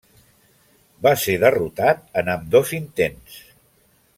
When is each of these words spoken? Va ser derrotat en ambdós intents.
Va 1.07 1.11
ser 1.25 1.35
derrotat 1.43 2.01
en 2.23 2.33
ambdós 2.37 2.73
intents. 2.81 3.41